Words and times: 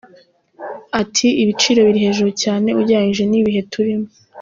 Ati 1.01 1.27
“Ibiciro 1.41 1.79
biri 1.87 1.99
hejuru 2.05 2.29
cyane 2.43 2.69
ugereranyije 2.79 3.23
n’ibihe 3.27 3.61
turimo. 3.71 4.07